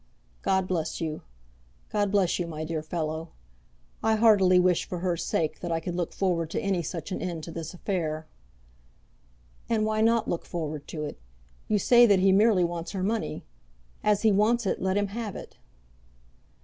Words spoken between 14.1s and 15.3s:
he wants it let him